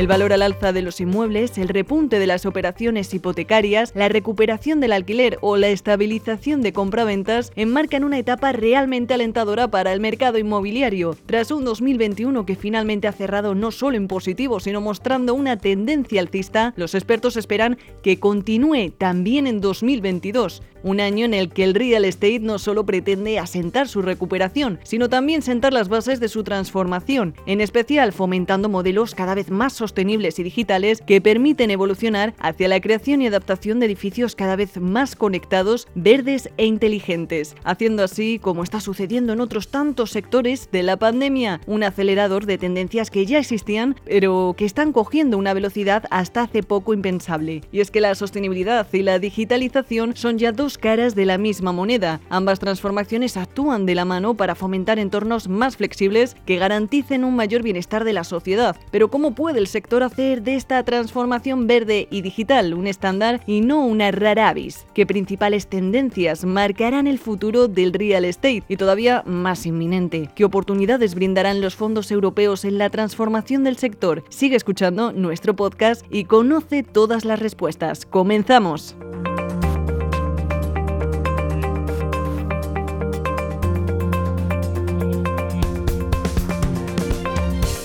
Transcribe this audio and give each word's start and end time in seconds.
El 0.00 0.06
valor 0.06 0.32
al 0.32 0.40
alza 0.40 0.72
de 0.72 0.80
los 0.80 0.98
inmuebles, 1.02 1.58
el 1.58 1.68
repunte 1.68 2.18
de 2.18 2.26
las 2.26 2.46
operaciones 2.46 3.12
hipotecarias, 3.12 3.92
la 3.94 4.08
recuperación 4.08 4.80
del 4.80 4.92
alquiler 4.92 5.36
o 5.42 5.58
la 5.58 5.68
estabilización 5.68 6.62
de 6.62 6.72
compraventas 6.72 7.52
enmarcan 7.54 8.04
una 8.04 8.16
etapa 8.16 8.52
realmente 8.52 9.12
alentadora 9.12 9.68
para 9.68 9.92
el 9.92 10.00
mercado 10.00 10.38
inmobiliario. 10.38 11.18
Tras 11.26 11.50
un 11.50 11.66
2021 11.66 12.46
que 12.46 12.56
finalmente 12.56 13.08
ha 13.08 13.12
cerrado 13.12 13.54
no 13.54 13.70
solo 13.72 13.98
en 13.98 14.08
positivo, 14.08 14.58
sino 14.58 14.80
mostrando 14.80 15.34
una 15.34 15.58
tendencia 15.58 16.22
alcista, 16.22 16.72
los 16.76 16.94
expertos 16.94 17.36
esperan 17.36 17.76
que 18.02 18.18
continúe 18.18 18.92
también 18.96 19.46
en 19.46 19.60
2022. 19.60 20.62
Un 20.82 21.00
año 21.00 21.24
en 21.24 21.34
el 21.34 21.50
que 21.50 21.64
el 21.64 21.74
real 21.74 22.04
estate 22.04 22.40
no 22.40 22.58
solo 22.58 22.86
pretende 22.86 23.38
asentar 23.38 23.88
su 23.88 24.02
recuperación, 24.02 24.78
sino 24.82 25.08
también 25.08 25.42
sentar 25.42 25.72
las 25.72 25.88
bases 25.88 26.20
de 26.20 26.28
su 26.28 26.44
transformación, 26.44 27.34
en 27.46 27.60
especial 27.60 28.12
fomentando 28.12 28.68
modelos 28.68 29.14
cada 29.14 29.34
vez 29.34 29.50
más 29.50 29.72
sostenibles 29.72 30.38
y 30.38 30.42
digitales 30.42 31.02
que 31.06 31.20
permiten 31.20 31.70
evolucionar 31.70 32.34
hacia 32.38 32.68
la 32.68 32.80
creación 32.80 33.22
y 33.22 33.26
adaptación 33.26 33.80
de 33.80 33.86
edificios 33.86 34.34
cada 34.34 34.56
vez 34.56 34.80
más 34.80 35.16
conectados, 35.16 35.88
verdes 35.94 36.50
e 36.56 36.66
inteligentes, 36.66 37.54
haciendo 37.64 38.02
así, 38.02 38.38
como 38.38 38.62
está 38.62 38.80
sucediendo 38.80 39.32
en 39.32 39.40
otros 39.40 39.68
tantos 39.68 40.10
sectores 40.10 40.68
de 40.72 40.82
la 40.82 40.96
pandemia, 40.96 41.60
un 41.66 41.82
acelerador 41.82 42.46
de 42.46 42.58
tendencias 42.58 43.10
que 43.10 43.26
ya 43.26 43.38
existían, 43.38 43.96
pero 44.04 44.54
que 44.56 44.64
están 44.64 44.92
cogiendo 44.92 45.38
una 45.38 45.54
velocidad 45.54 46.04
hasta 46.10 46.42
hace 46.42 46.62
poco 46.62 46.94
impensable. 46.94 47.62
Y 47.72 47.80
es 47.80 47.90
que 47.90 48.00
la 48.00 48.14
sostenibilidad 48.14 48.86
y 48.92 49.02
la 49.02 49.18
digitalización 49.18 50.16
son 50.16 50.38
ya 50.38 50.52
dos 50.52 50.69
caras 50.78 51.14
de 51.14 51.26
la 51.26 51.38
misma 51.38 51.72
moneda. 51.72 52.20
Ambas 52.28 52.60
transformaciones 52.60 53.36
actúan 53.36 53.86
de 53.86 53.94
la 53.94 54.04
mano 54.04 54.34
para 54.34 54.54
fomentar 54.54 54.98
entornos 54.98 55.48
más 55.48 55.76
flexibles 55.76 56.36
que 56.46 56.56
garanticen 56.56 57.24
un 57.24 57.36
mayor 57.36 57.62
bienestar 57.62 58.04
de 58.04 58.12
la 58.12 58.24
sociedad. 58.24 58.76
Pero 58.90 59.10
¿cómo 59.10 59.34
puede 59.34 59.58
el 59.58 59.66
sector 59.66 60.02
hacer 60.02 60.42
de 60.42 60.54
esta 60.54 60.82
transformación 60.84 61.66
verde 61.66 62.08
y 62.10 62.22
digital 62.22 62.74
un 62.74 62.86
estándar 62.86 63.40
y 63.46 63.60
no 63.60 63.84
una 63.84 64.10
rara 64.10 64.48
avis? 64.48 64.86
¿Qué 64.94 65.06
principales 65.06 65.66
tendencias 65.66 66.44
marcarán 66.44 67.06
el 67.06 67.18
futuro 67.18 67.68
del 67.68 67.92
real 67.92 68.24
estate 68.24 68.64
y 68.68 68.76
todavía 68.76 69.22
más 69.26 69.66
inminente? 69.66 70.30
¿Qué 70.34 70.44
oportunidades 70.44 71.14
brindarán 71.14 71.60
los 71.60 71.76
fondos 71.76 72.10
europeos 72.10 72.64
en 72.64 72.78
la 72.78 72.90
transformación 72.90 73.64
del 73.64 73.76
sector? 73.76 74.24
Sigue 74.28 74.56
escuchando 74.56 75.12
nuestro 75.12 75.54
podcast 75.56 76.04
y 76.10 76.24
conoce 76.24 76.82
todas 76.82 77.24
las 77.24 77.38
respuestas. 77.38 78.06
¡Comenzamos! 78.06 78.96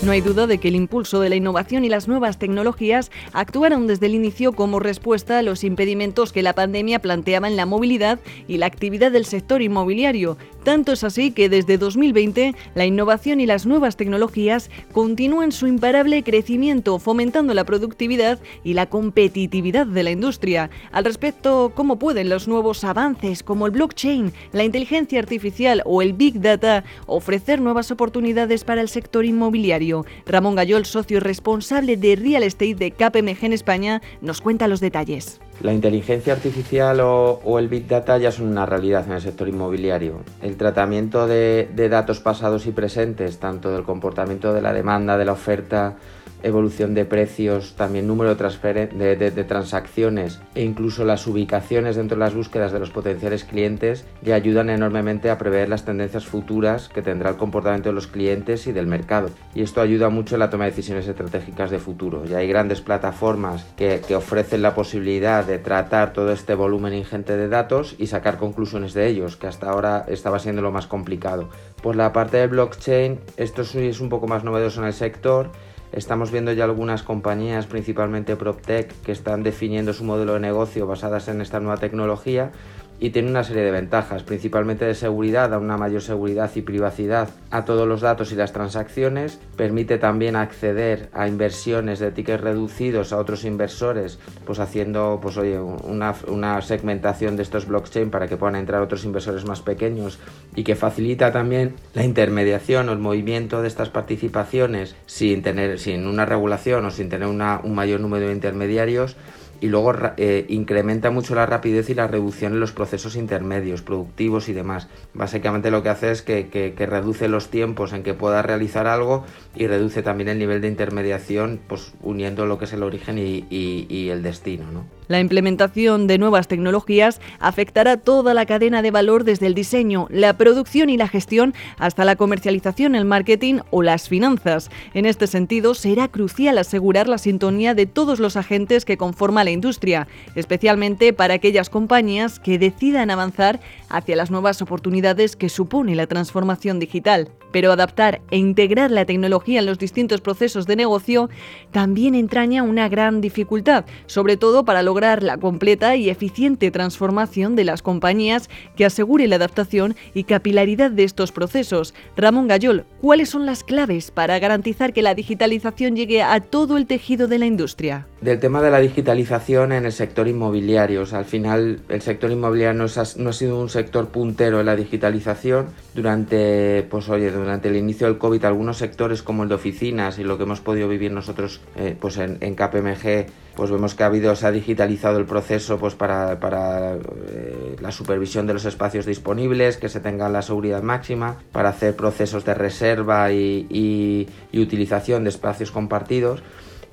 No 0.05 0.11
hay 0.11 0.21
duda 0.21 0.45
de 0.45 0.59
que 0.59 0.67
el 0.67 0.75
impulso 0.75 1.19
de 1.19 1.29
la 1.29 1.35
innovación 1.35 1.83
y 1.83 1.89
las 1.89 2.07
nuevas 2.07 2.37
tecnologías 2.37 3.09
actuaron 3.33 3.87
desde 3.87 4.05
el 4.05 4.13
inicio 4.13 4.51
como 4.51 4.79
respuesta 4.79 5.39
a 5.39 5.41
los 5.41 5.63
impedimentos 5.63 6.31
que 6.31 6.43
la 6.43 6.53
pandemia 6.53 6.99
planteaba 6.99 7.47
en 7.47 7.55
la 7.55 7.65
movilidad 7.65 8.19
y 8.47 8.57
la 8.57 8.67
actividad 8.67 9.11
del 9.11 9.25
sector 9.25 9.63
inmobiliario. 9.63 10.37
Tanto 10.63 10.91
es 10.91 11.03
así 11.03 11.31
que 11.31 11.49
desde 11.49 11.79
2020 11.79 12.53
la 12.75 12.85
innovación 12.85 13.41
y 13.41 13.47
las 13.47 13.65
nuevas 13.65 13.97
tecnologías 13.97 14.69
continúan 14.91 15.51
su 15.51 15.65
imparable 15.65 16.21
crecimiento, 16.21 16.99
fomentando 16.99 17.55
la 17.55 17.63
productividad 17.63 18.37
y 18.63 18.75
la 18.75 18.85
competitividad 18.85 19.87
de 19.87 20.03
la 20.03 20.11
industria. 20.11 20.69
Al 20.91 21.05
respecto, 21.05 21.71
¿cómo 21.73 21.97
pueden 21.97 22.29
los 22.29 22.47
nuevos 22.47 22.83
avances 22.83 23.41
como 23.41 23.65
el 23.65 23.71
blockchain, 23.71 24.33
la 24.51 24.65
inteligencia 24.65 25.17
artificial 25.17 25.81
o 25.83 26.03
el 26.03 26.13
big 26.13 26.41
data 26.41 26.83
ofrecer 27.07 27.59
nuevas 27.59 27.89
oportunidades 27.89 28.63
para 28.63 28.81
el 28.81 28.89
sector 28.89 29.25
inmobiliario? 29.25 29.94
Ramón 30.25 30.55
Gayol, 30.55 30.85
socio 30.85 31.19
responsable 31.19 31.95
de 31.95 32.15
Real 32.15 32.43
Estate 32.43 32.75
de 32.75 32.91
KPMG 32.91 33.45
en 33.45 33.53
España, 33.53 34.01
nos 34.21 34.41
cuenta 34.41 34.67
los 34.67 34.79
detalles. 34.79 35.39
La 35.61 35.73
inteligencia 35.73 36.33
artificial 36.33 36.99
o, 36.99 37.59
el 37.59 37.69
Big 37.69 37.87
Data 37.87 38.17
ya 38.17 38.31
son 38.31 38.47
una 38.47 38.65
realidad 38.65 39.05
en 39.05 39.13
el 39.13 39.21
sector 39.21 39.47
inmobiliario. 39.47 40.21
El 40.41 40.57
tratamiento 40.57 41.27
de 41.27 41.87
datos 41.89 42.19
pasados 42.19 42.65
y 42.65 42.71
presentes, 42.71 43.39
tanto 43.39 43.71
del 43.71 43.83
comportamiento 43.83 44.53
de 44.53 44.61
la 44.61 44.73
demanda, 44.73 45.17
de 45.17 45.25
la 45.25 45.31
oferta, 45.31 45.95
evolución 46.45 46.93
de 46.93 47.05
precios, 47.05 47.73
también 47.75 48.07
número 48.07 48.35
de, 48.35 49.15
de, 49.15 49.43
transacciones 49.43 50.39
e 50.53 50.63
incluso 50.63 51.03
las 51.03 51.25
ubicaciones 51.25 51.95
dentro 51.95 52.17
de 52.17 52.23
las 52.23 52.35
búsquedas 52.35 52.71
de 52.71 52.79
los 52.79 52.91
potenciales 52.91 53.43
clientes 53.43 54.05
le 54.21 54.33
ayudan 54.33 54.69
enormemente 54.69 55.31
a 55.31 55.39
prever 55.39 55.69
las 55.69 55.85
tendencias 55.85 56.25
futuras 56.25 56.87
que 56.87 57.01
tendrá 57.01 57.31
el 57.31 57.37
comportamiento 57.37 57.89
de 57.89 57.95
los 57.95 58.07
clientes 58.07 58.67
y 58.67 58.71
del 58.71 58.85
mercado. 58.85 59.29
Y 59.55 59.63
esto 59.63 59.81
ayuda 59.81 60.09
mucho 60.09 60.35
en 60.35 60.39
la 60.39 60.51
toma 60.51 60.65
de 60.65 60.71
decisiones 60.71 61.07
estratégicas 61.07 61.71
de 61.71 61.79
futuro. 61.79 62.25
Ya 62.25 62.37
hay 62.37 62.47
grandes 62.47 62.81
plataformas 62.81 63.65
que, 63.75 64.01
que 64.07 64.15
ofrecen 64.15 64.61
la 64.61 64.75
posibilidad 64.75 65.43
de 65.43 65.57
tratar 65.57 66.13
todo 66.13 66.31
este 66.31 66.53
volumen 66.53 66.93
ingente 66.93 67.37
de 67.37 67.47
datos 67.47 67.95
y 67.97 68.07
sacar 68.07 68.37
conclusiones 68.37 68.93
de 68.93 69.07
ellos, 69.07 69.35
que 69.35 69.47
hasta 69.47 69.69
ahora 69.69 70.05
estaba 70.07 70.37
siendo 70.37 70.61
lo 70.61 70.71
más 70.71 70.85
complicado. 70.85 71.49
Por 71.81 71.95
la 71.95 72.13
parte 72.13 72.37
de 72.37 72.47
blockchain, 72.47 73.19
esto 73.37 73.63
es 73.63 73.99
un 73.99 74.09
poco 74.09 74.27
más 74.27 74.43
novedoso 74.43 74.81
en 74.81 74.87
el 74.87 74.93
sector 74.93 75.49
Estamos 75.95 76.29
viendo 76.29 76.51
ya 76.51 76.65
algunas 76.65 77.03
compañías, 77.03 77.67
principalmente 77.67 78.35
PropTech, 78.35 79.01
que 79.01 79.13
están 79.13 79.43
definiendo 79.43 79.93
su 79.93 80.03
modelo 80.03 80.33
de 80.33 80.41
negocio 80.41 80.85
basadas 80.85 81.29
en 81.29 81.39
esta 81.39 81.61
nueva 81.61 81.77
tecnología 81.77 82.51
y 82.99 83.09
tiene 83.09 83.29
una 83.29 83.43
serie 83.43 83.63
de 83.63 83.71
ventajas, 83.71 84.23
principalmente 84.23 84.85
de 84.85 84.95
seguridad, 84.95 85.49
da 85.49 85.57
una 85.57 85.77
mayor 85.77 86.01
seguridad 86.01 86.49
y 86.55 86.61
privacidad 86.61 87.29
a 87.51 87.65
todos 87.65 87.87
los 87.87 88.01
datos 88.01 88.31
y 88.31 88.35
las 88.35 88.53
transacciones, 88.53 89.39
permite 89.57 89.97
también 89.97 90.35
acceder 90.35 91.09
a 91.13 91.27
inversiones 91.27 91.99
de 91.99 92.11
tickets 92.11 92.41
reducidos 92.41 93.11
a 93.11 93.17
otros 93.17 93.43
inversores, 93.43 94.19
pues 94.45 94.59
haciendo 94.59 95.19
pues 95.21 95.37
oye, 95.37 95.59
una, 95.59 96.15
una 96.27 96.61
segmentación 96.61 97.35
de 97.35 97.43
estos 97.43 97.67
blockchain 97.67 98.09
para 98.09 98.27
que 98.27 98.37
puedan 98.37 98.55
entrar 98.55 98.81
otros 98.81 99.03
inversores 99.03 99.45
más 99.45 99.61
pequeños 99.61 100.19
y 100.55 100.63
que 100.63 100.75
facilita 100.75 101.31
también 101.31 101.75
la 101.93 102.03
intermediación 102.03 102.89
o 102.89 102.93
el 102.93 102.99
movimiento 102.99 103.61
de 103.61 103.67
estas 103.67 103.89
participaciones 103.89 104.95
sin 105.05 105.41
tener 105.41 105.79
sin 105.79 106.07
una 106.07 106.25
regulación 106.25 106.85
o 106.85 106.91
sin 106.91 107.09
tener 107.09 107.27
una, 107.27 107.59
un 107.63 107.75
mayor 107.75 107.99
número 107.99 108.27
de 108.27 108.33
intermediarios 108.33 109.17
y 109.61 109.67
luego 109.67 109.93
eh, 110.17 110.45
incrementa 110.49 111.11
mucho 111.11 111.35
la 111.35 111.45
rapidez 111.45 111.89
y 111.89 111.93
la 111.93 112.07
reducción 112.07 112.53
en 112.53 112.59
los 112.59 112.71
procesos 112.71 113.15
intermedios, 113.15 113.81
productivos 113.81 114.49
y 114.49 114.53
demás. 114.53 114.87
Básicamente 115.13 115.71
lo 115.71 115.83
que 115.83 115.89
hace 115.89 116.11
es 116.11 116.21
que, 116.21 116.47
que, 116.49 116.85
reduce 116.85 117.27
los 117.27 117.49
tiempos 117.49 117.93
en 117.93 118.03
que 118.03 118.13
pueda 118.13 118.41
realizar 118.41 118.87
algo 118.87 119.25
y 119.55 119.67
reduce 119.67 120.03
también 120.03 120.29
el 120.29 120.39
nivel 120.39 120.61
de 120.61 120.67
intermediación, 120.67 121.59
pues 121.67 121.93
uniendo 122.01 122.45
lo 122.45 122.57
que 122.57 122.65
es 122.65 122.73
el 122.73 122.83
origen 122.83 123.17
y, 123.17 123.45
y 123.49 124.09
el 124.09 124.21
destino. 124.23 124.65
¿no? 124.71 124.83
La 125.07 125.19
implementación 125.19 126.07
de 126.07 126.17
nuevas 126.17 126.47
tecnologías 126.47 127.21
afectará 127.39 127.97
toda 127.97 128.33
la 128.33 128.45
cadena 128.45 128.81
de 128.81 128.89
valor 128.89 129.23
desde 129.23 129.45
el 129.45 129.53
diseño, 129.53 130.07
la 130.09 130.35
producción 130.35 130.89
y 130.89 130.97
la 130.97 131.07
gestión 131.07 131.53
hasta 131.77 132.05
la 132.05 132.15
comercialización, 132.15 132.95
el 132.95 133.05
marketing 133.05 133.59
o 133.69 133.83
las 133.83 134.09
finanzas. 134.09 134.71
En 134.95 135.05
este 135.05 135.27
sentido, 135.27 135.75
será 135.75 136.07
crucial 136.07 136.57
asegurar 136.57 137.07
la 137.07 137.19
sintonía 137.19 137.75
de 137.75 137.85
todos 137.85 138.19
los 138.19 138.35
agentes 138.35 138.83
que 138.83 138.97
conforman 138.97 139.44
la 139.45 139.51
industria, 139.51 140.07
especialmente 140.35 141.13
para 141.13 141.35
aquellas 141.35 141.69
compañías 141.69 142.39
que 142.39 142.59
decidan 142.59 143.11
avanzar 143.11 143.59
hacia 143.89 144.15
las 144.15 144.31
nuevas 144.31 144.61
oportunidades 144.61 145.35
que 145.35 145.49
supone 145.49 145.95
la 145.95 146.07
transformación 146.07 146.79
digital. 146.79 147.29
Pero 147.51 147.71
adaptar 147.71 148.21
e 148.31 148.37
integrar 148.37 148.91
la 148.91 149.05
tecnología 149.05 149.59
en 149.59 149.65
los 149.65 149.79
distintos 149.79 150.19
procesos 150.19 150.67
de 150.67 150.75
negocio 150.75 151.29
también 151.71 152.13
entraña 152.13 152.63
una 152.63 152.89
gran 152.89 153.21
dificultad, 153.21 153.85
sobre 154.07 154.35
todo 154.35 154.65
para 154.65 154.83
lograr 154.83 155.23
la 155.23 155.37
completa 155.37 155.95
y 155.95 156.09
eficiente 156.09 156.69
transformación 156.71 157.55
de 157.55 157.63
las 157.63 157.81
compañías 157.81 158.49
que 158.75 158.85
asegure 158.85 159.27
la 159.27 159.37
adaptación 159.37 159.95
y 160.13 160.25
capilaridad 160.25 160.91
de 160.91 161.05
estos 161.05 161.31
procesos. 161.31 161.93
Ramón 162.17 162.47
Gayol, 162.47 162.85
¿cuáles 163.01 163.29
son 163.29 163.45
las 163.45 163.63
claves 163.63 164.11
para 164.11 164.37
garantizar 164.39 164.91
que 164.91 165.01
la 165.01 165.15
digitalización 165.15 165.95
llegue 165.95 166.23
a 166.23 166.39
todo 166.41 166.77
el 166.77 166.87
tejido 166.87 167.27
de 167.27 167.39
la 167.39 167.45
industria? 167.45 168.07
Del 168.21 168.39
tema 168.39 168.61
de 168.61 168.71
la 168.71 168.79
digitalización 168.79 169.73
en 169.73 169.85
el 169.85 169.91
sector 169.91 170.27
inmobiliario, 170.29 171.03
al 171.11 171.25
final 171.25 171.81
el 171.89 172.01
sector 172.01 172.31
inmobiliario 172.31 172.73
no, 172.73 172.85
ha 172.85 173.33
sido 173.33 173.59
un 173.59 173.69
sector 173.69 174.07
puntero 174.07 174.61
en 174.61 174.65
la 174.65 174.75
digitalización. 174.75 175.67
Durante, 175.93 176.87
pues, 176.89 177.09
oye, 177.09 177.29
durante 177.29 177.67
el 177.67 177.75
inicio 177.75 178.07
del 178.07 178.17
COVID, 178.17 178.45
algunos 178.45 178.77
sectores 178.77 179.21
como 179.21 179.43
el 179.43 179.49
de 179.49 179.55
oficinas 179.55 180.17
y 180.17 180.23
lo 180.23 180.37
que 180.37 180.43
hemos 180.43 180.61
podido 180.61 180.87
vivir 180.87 181.11
nosotros 181.11 181.59
eh, 181.75 181.95
pues 181.99 182.17
en, 182.17 182.37
en 182.39 182.55
KPMG 182.55 183.27
pues 183.55 183.71
vemos 183.71 183.95
que 183.95 184.03
ha 184.03 184.07
habido, 184.07 184.35
se 184.35 184.47
ha 184.47 184.51
digitalizado 184.51 185.17
el 185.17 185.25
proceso 185.25 185.77
pues 185.77 185.95
para, 185.95 186.39
para 186.39 186.95
eh, 186.95 187.75
la 187.79 187.91
supervisión 187.91 188.47
de 188.47 188.53
los 188.53 188.65
espacios 188.65 189.05
disponibles, 189.05 189.77
que 189.77 189.87
se 189.87 190.01
tenga 190.01 190.27
la 190.29 190.41
seguridad 190.41 190.83
máxima, 190.83 191.37
para 191.51 191.69
hacer 191.69 191.95
procesos 191.95 192.43
de 192.43 192.53
reserva 192.53 193.31
y, 193.31 194.27
y 194.51 194.59
utilización 194.59 195.23
de 195.23 195.29
espacios 195.29 195.71
compartidos 195.71 196.43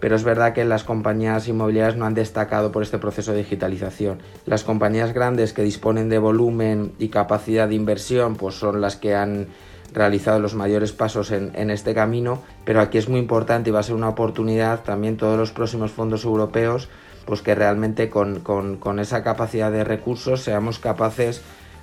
pero 0.02 0.16
es 0.16 0.25
verdad 0.25 0.52
que 0.52 0.64
las 0.64 0.82
compañías 0.82 1.46
inmobiliarias 1.46 1.96
no 1.96 2.06
han 2.06 2.14
destacado 2.14 2.72
por 2.72 2.82
este 2.82 2.99
proceso 2.99 3.31
de 3.31 3.38
digitalización. 3.38 4.19
Las 4.46 4.64
compañías 4.64 5.12
grandes 5.12 5.52
que 5.52 5.62
disponen 5.62 6.08
de 6.08 6.19
volumen 6.19 6.90
y 6.99 7.06
capacidad 7.06 7.69
de 7.69 7.76
inversión 7.76 8.34
pues 8.34 8.56
son 8.56 8.81
las 8.81 8.96
que 8.96 9.14
han 9.14 9.46
realizado 9.93 10.40
los 10.40 10.56
mayores 10.56 10.90
pasos 10.90 11.31
en, 11.31 11.70
este 11.70 11.94
camino, 11.94 12.43
pero 12.64 12.81
aquí 12.81 12.99
es 12.99 13.08
muy 13.08 13.20
importante 13.20 13.70
y 13.70 13.72
va 13.72 13.78
a 13.78 13.84
ser 13.84 13.94
una 13.94 14.08
oportunidad 14.08 14.82
también 14.82 15.16
todos 15.16 15.38
los 15.38 15.52
próximos 15.52 15.93
fondos 15.93 16.25
europeos, 16.25 16.88
pues 17.25 17.40
que 17.40 17.55
realmente 17.55 18.10
con, 18.10 18.40
con 18.40 18.98
esa 18.98 19.22
capacidad 19.22 19.70
de 19.70 19.84
recursos 19.84 20.43
seamos 20.43 20.81
capaces 20.81 21.43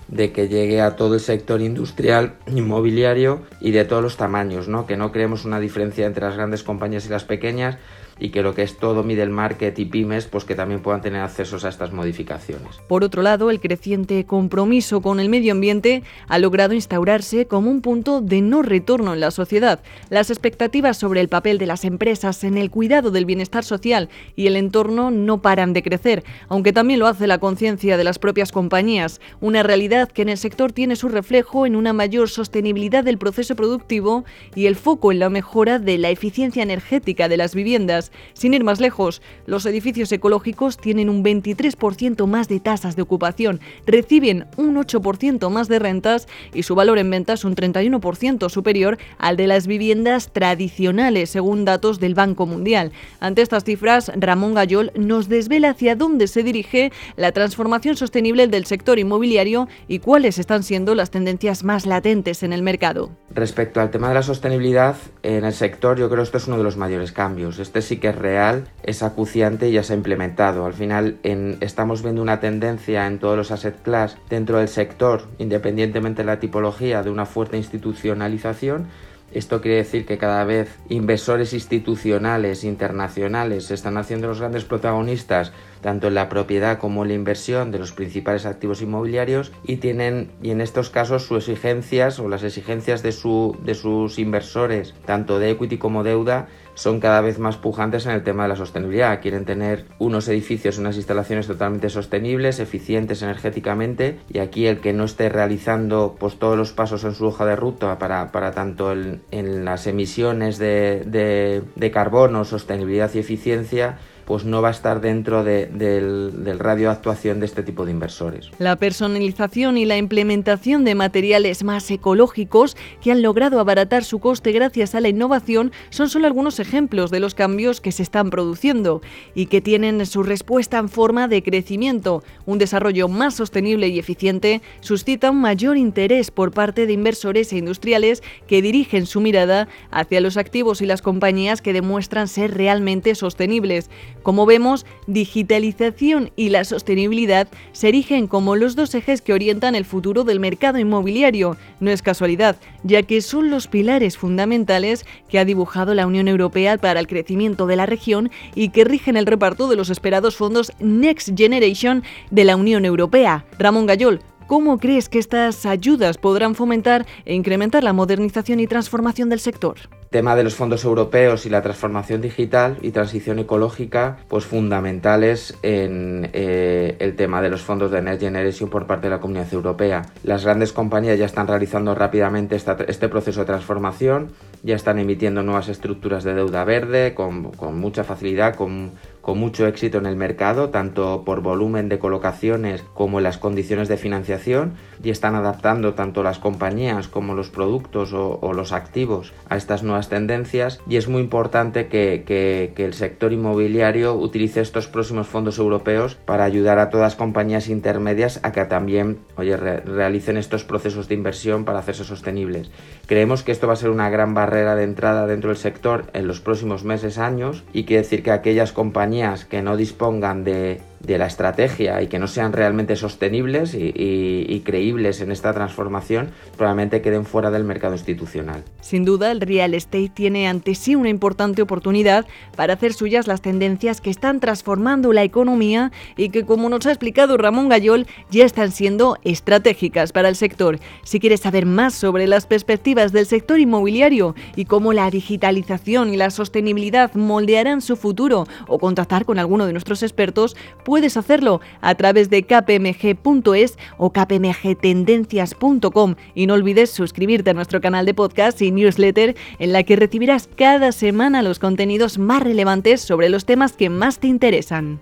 de 0.09 0.31
que 0.31 0.47
llegue 0.47 0.81
a 0.81 0.95
todo 0.95 1.13
el 1.13 1.19
sector 1.19 1.61
industrial, 1.61 2.33
inmobiliario 2.47 3.41
y 3.61 3.71
de 3.71 3.85
todos 3.85 4.01
los 4.01 4.17
tamaños, 4.17 4.67
¿no? 4.67 4.85
que 4.85 4.97
no 4.97 5.11
creemos 5.11 5.45
una 5.45 5.59
diferencia 5.59 6.05
entre 6.05 6.25
las 6.25 6.35
grandes 6.35 6.63
compañías 6.63 7.05
y 7.05 7.09
las 7.09 7.23
pequeñas, 7.23 7.77
y 8.19 8.29
que 8.29 8.41
lo 8.41 8.53
que 8.53 8.63
es 8.63 8.77
todo 8.77 9.03
middle 9.03 9.29
market 9.29 9.77
y 9.79 9.85
pymes, 9.85 10.25
pues 10.25 10.43
que 10.43 10.55
también 10.55 10.81
puedan 10.81 11.01
tener 11.01 11.21
accesos 11.21 11.65
a 11.65 11.69
estas 11.69 11.93
modificaciones. 11.93 12.77
Por 12.87 13.03
otro 13.03 13.21
lado, 13.21 13.49
el 13.49 13.59
creciente 13.59 14.25
compromiso 14.25 15.01
con 15.01 15.19
el 15.19 15.29
medio 15.29 15.53
ambiente 15.53 16.03
ha 16.27 16.39
logrado 16.39 16.73
instaurarse 16.73 17.45
como 17.45 17.71
un 17.71 17.81
punto 17.81 18.21
de 18.21 18.41
no 18.41 18.61
retorno 18.61 19.13
en 19.13 19.19
la 19.19 19.31
sociedad. 19.31 19.79
Las 20.09 20.29
expectativas 20.29 20.97
sobre 20.97 21.21
el 21.21 21.29
papel 21.29 21.57
de 21.57 21.65
las 21.65 21.85
empresas 21.85 22.43
en 22.43 22.57
el 22.57 22.69
cuidado 22.69 23.11
del 23.11 23.25
bienestar 23.25 23.63
social 23.63 24.09
y 24.35 24.47
el 24.47 24.55
entorno 24.55 25.11
no 25.11 25.41
paran 25.41 25.73
de 25.73 25.83
crecer, 25.83 26.23
aunque 26.47 26.73
también 26.73 26.99
lo 26.99 27.07
hace 27.07 27.27
la 27.27 27.37
conciencia 27.37 27.97
de 27.97 28.03
las 28.03 28.19
propias 28.19 28.51
compañías, 28.51 29.21
una 29.39 29.63
realidad 29.63 30.09
que 30.09 30.21
en 30.21 30.29
el 30.29 30.37
sector 30.37 30.71
tiene 30.71 30.95
su 30.95 31.09
reflejo 31.09 31.65
en 31.65 31.75
una 31.75 31.93
mayor 31.93 32.29
sostenibilidad 32.29 33.03
del 33.03 33.17
proceso 33.17 33.55
productivo 33.55 34.25
y 34.55 34.65
el 34.65 34.75
foco 34.75 35.11
en 35.11 35.19
la 35.19 35.29
mejora 35.29 35.79
de 35.79 35.97
la 35.97 36.09
eficiencia 36.09 36.63
energética 36.63 37.29
de 37.29 37.37
las 37.37 37.55
viviendas 37.55 38.08
sin 38.33 38.53
ir 38.53 38.63
más 38.63 38.79
lejos, 38.79 39.21
los 39.45 39.65
edificios 39.65 40.11
ecológicos 40.11 40.77
tienen 40.77 41.09
un 41.09 41.23
23% 41.23 42.25
más 42.27 42.47
de 42.47 42.59
tasas 42.59 42.95
de 42.95 43.01
ocupación, 43.01 43.59
reciben 43.85 44.47
un 44.57 44.75
8% 44.75 45.49
más 45.49 45.67
de 45.67 45.79
rentas 45.79 46.27
y 46.53 46.63
su 46.63 46.75
valor 46.75 46.97
en 46.99 47.09
venta 47.09 47.33
es 47.33 47.43
un 47.43 47.55
31% 47.55 48.49
superior 48.49 48.97
al 49.17 49.37
de 49.37 49.47
las 49.47 49.67
viviendas 49.67 50.31
tradicionales, 50.31 51.29
según 51.29 51.65
datos 51.65 51.99
del 51.99 52.15
Banco 52.15 52.45
Mundial. 52.45 52.91
Ante 53.19 53.41
estas 53.41 53.63
cifras, 53.63 54.11
Ramón 54.15 54.53
Gayol 54.53 54.91
nos 54.95 55.29
desvela 55.29 55.71
hacia 55.71 55.95
dónde 55.95 56.27
se 56.27 56.43
dirige 56.43 56.91
la 57.15 57.31
transformación 57.31 57.95
sostenible 57.95 58.47
del 58.47 58.65
sector 58.65 58.99
inmobiliario 58.99 59.67
y 59.87 59.99
cuáles 59.99 60.39
están 60.39 60.63
siendo 60.63 60.95
las 60.95 61.11
tendencias 61.11 61.63
más 61.63 61.85
latentes 61.85 62.43
en 62.43 62.53
el 62.53 62.61
mercado. 62.61 63.11
Respecto 63.31 63.79
al 63.79 63.91
tema 63.91 64.07
de 64.07 64.15
la 64.15 64.23
sostenibilidad 64.23 64.95
en 65.21 65.45
el 65.45 65.53
sector, 65.53 65.99
yo 65.99 66.09
creo 66.09 66.23
que 66.23 66.25
esto 66.25 66.37
es 66.37 66.47
uno 66.47 66.57
de 66.57 66.63
los 66.63 66.77
mayores 66.77 67.11
cambios. 67.11 67.59
Este 67.59 67.83
sí 67.83 67.97
que 67.97 68.09
es 68.09 68.15
real, 68.15 68.67
es 68.81 69.03
acuciante 69.03 69.69
y 69.69 69.73
ya 69.73 69.83
se 69.83 69.93
ha 69.93 69.95
implementado. 69.95 70.65
Al 70.65 70.73
final 70.73 71.19
estamos 71.23 72.01
viendo 72.01 72.23
una 72.23 72.39
tendencia 72.39 73.05
en 73.05 73.19
todos 73.19 73.37
los 73.37 73.51
asset 73.51 73.81
class 73.83 74.17
dentro 74.29 74.57
del 74.57 74.67
sector, 74.67 75.27
independientemente 75.37 76.23
de 76.23 76.25
la 76.25 76.39
tipología, 76.39 77.03
de 77.03 77.11
una 77.11 77.27
fuerte 77.27 77.57
institucionalización 77.57 78.87
esto 79.31 79.61
quiere 79.61 79.77
decir 79.77 80.05
que 80.05 80.17
cada 80.17 80.43
vez 80.43 80.79
inversores 80.89 81.53
institucionales, 81.53 82.63
internacionales, 82.63 83.65
se 83.65 83.75
están 83.75 83.97
haciendo 83.97 84.27
los 84.27 84.39
grandes 84.39 84.65
protagonistas 84.65 85.51
tanto 85.81 86.07
en 86.07 86.15
la 86.15 86.29
propiedad 86.29 86.77
como 86.77 87.03
en 87.03 87.09
la 87.09 87.15
inversión 87.15 87.71
de 87.71 87.79
los 87.79 87.91
principales 87.91 88.45
activos 88.45 88.81
inmobiliarios 88.81 89.51
y 89.63 89.77
tienen 89.77 90.31
y 90.41 90.51
en 90.51 90.61
estos 90.61 90.89
casos 90.89 91.25
sus 91.25 91.47
exigencias 91.49 92.19
o 92.19 92.27
las 92.27 92.43
exigencias 92.43 93.03
de, 93.03 93.11
su, 93.11 93.57
de 93.63 93.75
sus 93.75 94.19
inversores, 94.19 94.93
tanto 95.05 95.39
de 95.39 95.51
equity 95.51 95.77
como 95.77 96.03
deuda, 96.03 96.47
son 96.79 97.01
cada 97.01 97.19
vez 97.19 97.39
más 97.39 97.57
pujantes 97.57 98.05
en 98.05 98.13
el 98.13 98.23
tema 98.23 98.43
de 98.43 98.49
la 98.49 98.55
sostenibilidad. 98.55 99.19
Quieren 99.19 99.43
tener 99.43 99.85
unos 99.99 100.29
edificios, 100.29 100.77
unas 100.77 100.95
instalaciones 100.95 101.45
totalmente 101.45 101.89
sostenibles, 101.89 102.61
eficientes 102.61 103.21
energéticamente 103.21 104.19
y 104.29 104.39
aquí 104.39 104.65
el 104.65 104.79
que 104.79 104.93
no 104.93 105.03
esté 105.03 105.27
realizando 105.27 106.15
pues, 106.17 106.39
todos 106.39 106.57
los 106.57 106.71
pasos 106.71 107.03
en 107.03 107.13
su 107.15 107.25
hoja 107.25 107.45
de 107.45 107.57
ruta 107.57 107.99
para, 107.99 108.31
para 108.31 108.53
tanto 108.53 108.93
en, 108.93 109.21
en 109.31 109.65
las 109.65 109.87
emisiones 109.87 110.57
de, 110.57 111.03
de, 111.05 111.63
de 111.75 111.91
carbono, 111.91 112.45
sostenibilidad 112.45 113.11
y 113.13 113.19
eficiencia, 113.19 113.97
pues 114.29 114.45
no 114.45 114.61
va 114.61 114.67
a 114.67 114.71
estar 114.71 115.01
dentro 115.01 115.43
del, 115.43 116.59
radio 116.59 116.89
de 116.89 116.93
actuación 116.93 117.39
de 117.39 117.47
este 117.47 117.63
tipo 117.63 117.83
de 117.83 117.91
inversores. 117.91 118.51
La 118.59 118.75
personalización 118.75 119.75
y 119.75 119.85
la 119.85 119.97
implementación 119.97 120.85
de 120.85 120.93
materiales 120.93 121.63
más 121.63 121.89
ecológicos 121.89 122.77
que 123.01 123.11
han 123.11 123.23
logrado 123.23 123.59
abaratar 123.59 124.03
su 124.03 124.19
coste 124.19 124.51
gracias 124.51 124.93
a 124.93 125.01
la 125.01 125.09
innovación 125.09 125.71
son 125.89 126.09
solo 126.09 126.27
algunos 126.27 126.59
ejemplos 126.59 126.68
de 126.69 127.19
los 127.19 127.33
cambios 127.33 127.81
que 127.81 127.91
se 127.91 128.03
están 128.03 128.29
produciendo 128.29 129.01
y 129.33 129.47
que 129.47 129.59
tienen 129.59 130.05
su 130.05 130.21
respuesta 130.21 130.77
en 130.77 130.87
forma 130.87 131.27
de 131.27 131.41
crecimiento. 131.41 132.23
Un 132.45 132.59
desarrollo 132.59 133.07
más 133.07 133.33
sostenible 133.33 133.87
y 133.87 133.97
eficiente 133.97 134.61
suscita 134.79 135.31
un 135.31 135.41
mayor 135.41 135.77
interés 135.77 136.29
por 136.29 136.51
parte 136.51 136.85
de 136.85 136.93
inversores 136.93 137.51
e 137.51 137.57
industriales 137.57 138.21
que 138.45 138.61
dirigen 138.61 139.07
su 139.07 139.19
mirada 139.19 139.67
hacia 139.89 140.21
los 140.21 140.37
activos 140.37 140.81
y 140.81 140.85
las 140.85 141.01
compañías 141.01 141.63
que 141.63 141.73
demuestran 141.73 142.27
ser 142.27 142.55
realmente 142.55 143.15
sostenibles. 143.15 143.89
Como 144.21 144.45
vemos, 144.45 144.85
digitalización 145.07 146.31
y 146.35 146.49
la 146.49 146.65
sostenibilidad 146.65 147.47
se 147.71 147.87
erigen 147.87 148.27
como 148.27 148.55
los 148.55 148.75
dos 148.75 148.93
ejes 148.93 149.23
que 149.23 149.33
orientan 149.33 149.73
el 149.73 149.85
futuro 149.85 150.23
del 150.23 150.39
mercado 150.39 150.77
inmobiliario. 150.77 151.57
No 151.79 151.89
es 151.89 152.03
casualidad, 152.03 152.57
ya 152.83 153.01
que 153.01 153.21
son 153.21 153.49
los 153.49 153.67
pilares 153.67 154.17
fundamentales 154.19 155.05
que 155.29 155.39
ha 155.39 155.45
dibujado 155.45 155.95
la 155.95 156.05
Unión 156.05 156.27
Europea 156.27 156.58
para 156.79 156.99
el 156.99 157.07
crecimiento 157.07 157.67
de 157.67 157.75
la 157.77 157.85
región 157.85 158.31
y 158.53 158.69
que 158.69 158.83
rigen 158.83 159.15
el 159.15 159.25
reparto 159.25 159.69
de 159.69 159.77
los 159.77 159.89
esperados 159.89 160.35
fondos 160.35 160.73
Next 160.79 161.29
Generation 161.37 162.03
de 162.31 162.43
la 162.43 162.55
Unión 162.55 162.85
Europea. 162.85 163.45
Ramón 163.57 163.85
Gayol, 163.85 164.19
¿Cómo 164.47 164.79
crees 164.79 165.09
que 165.09 165.19
estas 165.19 165.67
ayudas 165.67 166.17
podrán 166.17 166.55
fomentar 166.55 167.05
e 167.23 167.35
incrementar 167.35 167.83
la 167.83 167.93
modernización 167.93 168.59
y 168.59 168.65
transformación 168.65 169.29
del 169.29 169.39
sector? 169.39 169.77
tema 170.09 170.35
de 170.35 170.43
los 170.43 170.55
fondos 170.55 170.83
europeos 170.83 171.45
y 171.45 171.49
la 171.49 171.61
transformación 171.61 172.21
digital 172.21 172.77
y 172.81 172.91
transición 172.91 173.39
ecológica, 173.39 174.17
pues 174.27 174.45
fundamentales 174.45 175.57
en 175.61 176.29
eh, 176.33 176.95
el 176.99 177.15
tema 177.15 177.41
de 177.41 177.49
los 177.49 177.61
fondos 177.61 177.91
de 177.91 178.01
Next 178.01 178.21
Generation 178.21 178.69
por 178.69 178.87
parte 178.87 179.07
de 179.07 179.11
la 179.11 179.19
Comunidad 179.19 179.53
Europea. 179.53 180.01
Las 180.23 180.43
grandes 180.43 180.73
compañías 180.73 181.19
ya 181.19 181.25
están 181.25 181.47
realizando 181.47 181.93
rápidamente 181.93 182.55
este 182.55 183.09
proceso 183.09 183.41
de 183.41 183.45
transformación, 183.45 184.31
ya 184.63 184.75
están 184.75 184.99
emitiendo 184.99 185.43
nuevas 185.43 185.69
estructuras 185.69 186.23
de 186.23 186.33
deuda 186.33 186.63
verde 186.63 187.13
con, 187.13 187.51
con 187.51 187.79
mucha 187.79 188.03
facilidad, 188.03 188.55
con 188.55 188.91
con 189.29 189.37
mucho 189.37 189.67
éxito 189.67 189.99
en 189.99 190.07
el 190.07 190.15
mercado, 190.15 190.69
tanto 190.71 191.21
por 191.23 191.41
volumen 191.41 191.87
de 191.87 191.99
colocaciones 191.99 192.83
como 192.95 193.19
en 193.19 193.25
las 193.25 193.37
condiciones 193.37 193.87
de 193.87 193.95
financiación, 193.95 194.73
y 195.03 195.11
están 195.11 195.35
adaptando 195.35 195.93
tanto 195.93 196.23
las 196.23 196.39
compañías 196.39 197.07
como 197.07 197.35
los 197.35 197.51
productos 197.51 198.11
o, 198.11 198.53
los 198.53 198.71
activos 198.71 199.31
a 199.47 199.55
estas 199.55 199.83
nuevas 199.83 200.09
tendencias. 200.09 200.79
Y 200.89 200.97
es 200.97 201.07
muy 201.07 201.21
importante 201.21 201.89
que, 201.89 202.73
el 202.75 202.93
sector 202.95 203.31
inmobiliario 203.31 204.15
utilice 204.15 204.61
estos 204.61 204.87
próximos 204.87 205.27
fondos 205.27 205.59
europeos 205.59 206.15
para 206.15 206.43
ayudar 206.43 206.79
a 206.79 206.89
todas 206.89 207.05
las 207.05 207.15
compañías 207.15 207.69
intermedias 207.69 208.39
a 208.41 208.51
que 208.51 208.65
también 208.65 209.19
oye, 209.37 209.57
realicen 209.57 210.37
estos 210.37 210.63
procesos 210.63 211.07
de 211.07 211.13
inversión 211.13 211.65
para 211.65 211.77
hacerse 211.77 212.03
sostenibles. 212.03 212.71
Creemos 213.05 213.43
que 213.43 213.51
esto 213.51 213.67
va 213.67 213.73
a 213.73 213.75
ser 213.75 213.91
una 213.91 214.09
gran 214.09 214.33
barrera 214.33 214.75
de 214.75 214.85
entrada 214.85 215.27
dentro 215.27 215.49
del 215.49 215.57
sector 215.57 216.05
en 216.13 216.25
los 216.25 216.41
próximos 216.41 216.83
meses, 216.83 217.19
años, 217.19 217.63
y 217.73 217.83
quiere 217.83 218.01
decir 218.01 218.23
que 218.23 218.31
aquellas 218.31 218.71
compañías 218.71 219.18
que 219.49 219.61
no 219.61 219.75
dispongan 219.75 220.43
de 220.43 220.81
de 220.99 221.17
la 221.17 221.27
estrategia 221.27 222.01
y 222.01 222.07
que 222.07 222.19
no 222.19 222.27
sean 222.27 222.53
realmente 222.53 222.95
sostenibles 222.95 223.73
y, 223.73 224.61
creíbles 224.65 225.21
en 225.21 225.31
esta 225.31 225.53
transformación, 225.53 226.31
probablemente 226.57 227.01
queden 227.01 227.25
fuera 227.25 227.49
del 227.49 227.63
mercado 227.63 227.93
institucional. 227.93 228.63
Sin 228.81 229.05
duda, 229.05 229.31
el 229.31 229.41
real 229.41 229.73
estate 229.73 230.11
tiene 230.13 230.47
ante 230.47 230.75
sí 230.75 230.95
una 230.95 231.09
importante 231.09 231.61
oportunidad 231.61 232.25
para 232.55 232.73
hacer 232.73 232.93
suyas 232.93 233.27
las 233.27 233.41
tendencias 233.41 234.01
que 234.01 234.09
están 234.09 234.39
transformando 234.39 235.13
la 235.13 235.23
economía 235.23 235.91
y 236.17 236.29
que, 236.29 236.45
como 236.45 236.69
nos 236.69 236.85
ha 236.85 236.91
explicado 236.91 237.37
Ramón 237.37 237.69
Gayol, 237.69 238.05
ya 238.29 238.45
están 238.45 238.71
siendo 238.71 239.17
estratégicas 239.23 240.11
para 240.11 240.29
el 240.29 240.35
sector. 240.35 240.79
Si 241.03 241.19
quieres 241.19 241.39
saber 241.39 241.65
más 241.65 241.93
sobre 241.93 242.27
las 242.27 242.45
perspectivas 242.45 243.11
del 243.11 243.25
sector 243.25 243.59
inmobiliario 243.59 244.35
y 244.55 244.65
cómo 244.65 244.93
la 244.93 245.09
digitalización 245.09 246.13
y 246.13 246.17
la 246.17 246.29
sostenibilidad 246.29 247.13
moldearán 247.15 247.81
su 247.81 247.95
futuro 247.95 248.45
o 248.67 248.79
contactar 248.79 249.25
con 249.25 249.39
alguno 249.39 249.65
de 249.65 249.71
nuestros 249.71 250.03
expertos, 250.03 250.55
puedes 250.89 251.17
hacerlo 251.17 251.61
a 251.81 251.93
través 251.93 252.31
de 252.31 252.41
kpmg.es 252.41 253.77
o 253.99 254.11
kpmgtendencias.com 254.11 256.15
y 256.33 256.47
no 256.47 256.55
olvides 256.55 256.89
suscribirte 256.89 257.51
a 257.51 257.53
nuestro 257.53 257.79
canal 257.79 258.07
de 258.07 258.15
podcast 258.15 258.59
y 258.63 258.71
newsletter 258.71 259.35
en 259.59 259.71
la 259.71 259.83
que 259.83 259.95
recibirás 259.95 260.49
cada 260.55 260.91
semana 260.91 261.43
los 261.43 261.59
contenidos 261.59 262.17
más 262.17 262.41
relevantes 262.41 263.01
sobre 263.01 263.29
los 263.29 263.45
temas 263.45 263.73
que 263.73 263.91
más 263.91 264.17
te 264.17 264.29
interesan. 264.29 264.99